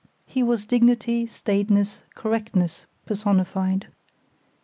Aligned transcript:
He 0.25 0.41
was 0.41 0.65
dignity, 0.65 1.27
staidness, 1.27 2.01
correctness 2.15 2.87
personified. 3.05 3.87